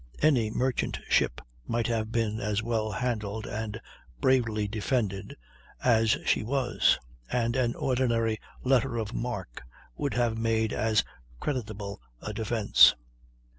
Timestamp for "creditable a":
11.39-12.33